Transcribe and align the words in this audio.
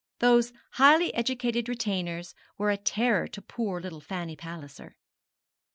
Those 0.17 0.51
highly 0.71 1.13
educated 1.13 1.69
retainers 1.69 2.33
were 2.57 2.71
a 2.71 2.77
terror 2.77 3.27
to 3.27 3.39
poor 3.39 3.79
little 3.79 4.01
Fanny 4.01 4.35
Palliser. 4.35 4.97